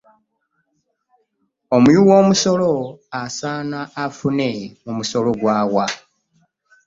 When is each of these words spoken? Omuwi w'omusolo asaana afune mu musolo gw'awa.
Omuwi 1.75 1.99
w'omusolo 2.07 2.71
asaana 3.21 3.79
afune 4.03 4.49
mu 4.83 4.91
musolo 4.97 5.29
gw'awa. 5.39 5.85